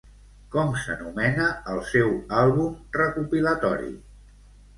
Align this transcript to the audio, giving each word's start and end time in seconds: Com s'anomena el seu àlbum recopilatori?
Com 0.53 0.69
s'anomena 0.83 1.49
el 1.73 1.81
seu 1.89 2.09
àlbum 2.45 2.73
recopilatori? 2.97 3.93